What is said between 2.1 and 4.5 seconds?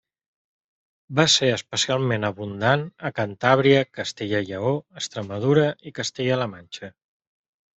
abundant a Cantàbria, Castella i